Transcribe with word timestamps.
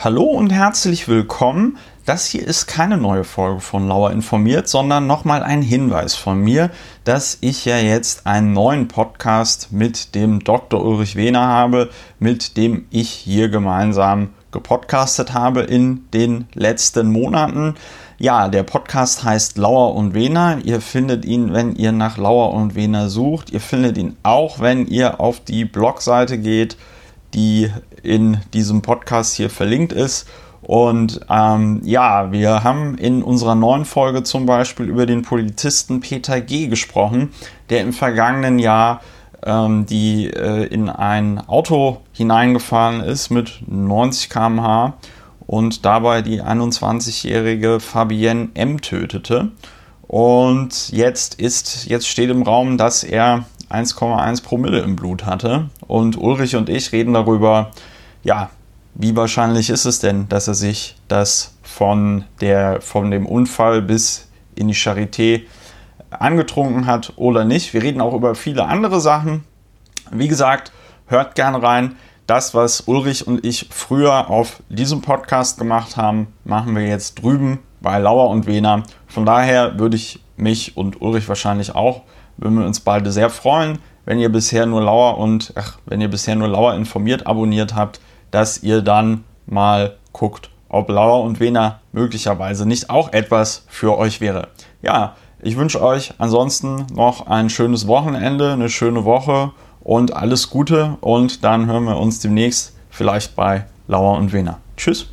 Hallo 0.00 0.22
und 0.22 0.52
herzlich 0.52 1.08
willkommen. 1.08 1.76
Das 2.06 2.26
hier 2.26 2.46
ist 2.46 2.68
keine 2.68 2.96
neue 2.96 3.24
Folge 3.24 3.58
von 3.58 3.88
Lauer 3.88 4.12
informiert, 4.12 4.68
sondern 4.68 5.08
nochmal 5.08 5.42
ein 5.42 5.60
Hinweis 5.60 6.14
von 6.14 6.38
mir, 6.38 6.70
dass 7.02 7.38
ich 7.40 7.64
ja 7.64 7.78
jetzt 7.78 8.24
einen 8.24 8.52
neuen 8.52 8.86
Podcast 8.86 9.72
mit 9.72 10.14
dem 10.14 10.44
Dr. 10.44 10.84
Ulrich 10.84 11.16
Wehner 11.16 11.48
habe, 11.48 11.90
mit 12.20 12.56
dem 12.56 12.86
ich 12.90 13.10
hier 13.10 13.48
gemeinsam 13.48 14.28
gepodcastet 14.52 15.34
habe 15.34 15.62
in 15.62 16.08
den 16.14 16.46
letzten 16.54 17.10
Monaten. 17.10 17.74
Ja, 18.18 18.46
der 18.46 18.62
Podcast 18.62 19.24
heißt 19.24 19.58
Lauer 19.58 19.96
und 19.96 20.14
Wehner. 20.14 20.58
Ihr 20.62 20.80
findet 20.80 21.24
ihn, 21.24 21.52
wenn 21.52 21.74
ihr 21.74 21.90
nach 21.90 22.18
Lauer 22.18 22.54
und 22.54 22.76
Wehner 22.76 23.08
sucht. 23.08 23.50
Ihr 23.50 23.60
findet 23.60 23.98
ihn 23.98 24.16
auch, 24.22 24.60
wenn 24.60 24.86
ihr 24.86 25.18
auf 25.18 25.40
die 25.40 25.64
Blogseite 25.64 26.38
geht 26.38 26.76
die 27.34 27.70
in 28.02 28.38
diesem 28.52 28.82
Podcast 28.82 29.34
hier 29.34 29.50
verlinkt 29.50 29.92
ist. 29.92 30.28
Und 30.62 31.20
ähm, 31.30 31.80
ja, 31.84 32.32
wir 32.32 32.64
haben 32.64 32.98
in 32.98 33.22
unserer 33.22 33.54
neuen 33.54 33.84
Folge 33.84 34.22
zum 34.22 34.44
Beispiel 34.44 34.86
über 34.86 35.06
den 35.06 35.22
Polizisten 35.22 36.00
Peter 36.00 36.40
G. 36.40 36.66
gesprochen, 36.66 37.30
der 37.70 37.80
im 37.80 37.92
vergangenen 37.92 38.58
Jahr 38.58 39.00
ähm, 39.44 39.86
die 39.86 40.26
äh, 40.26 40.64
in 40.66 40.88
ein 40.88 41.38
Auto 41.46 42.02
hineingefahren 42.12 43.00
ist 43.00 43.30
mit 43.30 43.62
90 43.66 44.30
km/h 44.30 44.94
und 45.46 45.84
dabei 45.84 46.22
die 46.22 46.42
21-jährige 46.42 47.80
Fabienne 47.80 48.48
M. 48.54 48.80
tötete. 48.80 49.52
Und 50.02 50.90
jetzt 50.90 51.34
ist, 51.40 51.86
jetzt 51.86 52.08
steht 52.08 52.30
im 52.30 52.42
Raum, 52.42 52.78
dass 52.78 53.04
er 53.04 53.44
1,1 53.70 54.42
Promille 54.42 54.80
im 54.80 54.96
Blut 54.96 55.26
hatte. 55.26 55.68
Und 55.86 56.16
Ulrich 56.18 56.56
und 56.56 56.68
ich 56.68 56.92
reden 56.92 57.14
darüber, 57.14 57.70
ja, 58.22 58.50
wie 58.94 59.14
wahrscheinlich 59.14 59.70
ist 59.70 59.84
es 59.84 60.00
denn, 60.00 60.28
dass 60.28 60.48
er 60.48 60.54
sich 60.54 60.96
das 61.08 61.56
von, 61.62 62.24
der, 62.40 62.80
von 62.80 63.10
dem 63.10 63.26
Unfall 63.26 63.82
bis 63.82 64.28
in 64.54 64.68
die 64.68 64.74
Charité 64.74 65.42
angetrunken 66.10 66.86
hat 66.86 67.12
oder 67.16 67.44
nicht. 67.44 67.74
Wir 67.74 67.82
reden 67.82 68.00
auch 68.00 68.14
über 68.14 68.34
viele 68.34 68.66
andere 68.66 69.00
Sachen. 69.00 69.44
Wie 70.10 70.28
gesagt, 70.28 70.72
hört 71.06 71.34
gerne 71.34 71.62
rein. 71.62 71.96
Das, 72.26 72.54
was 72.54 72.82
Ulrich 72.82 73.26
und 73.26 73.44
ich 73.44 73.68
früher 73.70 74.28
auf 74.28 74.62
diesem 74.68 75.00
Podcast 75.00 75.58
gemacht 75.58 75.96
haben, 75.96 76.28
machen 76.44 76.74
wir 76.74 76.86
jetzt 76.86 77.22
drüben 77.22 77.60
bei 77.80 77.98
Lauer 77.98 78.28
und 78.30 78.46
Wehner. 78.46 78.82
Von 79.06 79.24
daher 79.24 79.78
würde 79.78 79.96
ich 79.96 80.20
mich 80.36 80.76
und 80.76 81.00
Ulrich 81.00 81.28
wahrscheinlich 81.28 81.74
auch 81.74 82.02
würden 82.38 82.58
wir 82.58 82.66
uns 82.66 82.80
beide 82.80 83.12
sehr 83.12 83.30
freuen, 83.30 83.78
wenn 84.04 84.18
ihr 84.18 84.30
bisher 84.30 84.64
nur 84.64 84.80
Lauer 84.82 85.18
und 85.18 85.52
ach, 85.54 85.78
wenn 85.84 86.00
ihr 86.00 86.08
bisher 86.08 86.34
nur 86.34 86.48
Lauer 86.48 86.74
informiert 86.74 87.26
abonniert 87.26 87.74
habt, 87.74 88.00
dass 88.30 88.62
ihr 88.62 88.80
dann 88.80 89.24
mal 89.46 89.96
guckt, 90.12 90.50
ob 90.68 90.88
Lauer 90.88 91.22
und 91.24 91.40
Wena 91.40 91.80
möglicherweise 91.92 92.66
nicht 92.66 92.90
auch 92.90 93.12
etwas 93.12 93.64
für 93.68 93.98
euch 93.98 94.20
wäre. 94.20 94.48
Ja, 94.82 95.16
ich 95.40 95.56
wünsche 95.56 95.82
euch 95.82 96.14
ansonsten 96.18 96.86
noch 96.94 97.26
ein 97.26 97.50
schönes 97.50 97.86
Wochenende, 97.86 98.52
eine 98.52 98.68
schöne 98.68 99.04
Woche 99.04 99.52
und 99.80 100.14
alles 100.14 100.50
Gute 100.50 100.96
und 101.00 101.44
dann 101.44 101.66
hören 101.66 101.84
wir 101.84 101.98
uns 101.98 102.20
demnächst 102.20 102.74
vielleicht 102.90 103.36
bei 103.36 103.66
Lauer 103.86 104.18
und 104.18 104.32
Wena. 104.32 104.58
Tschüss. 104.76 105.06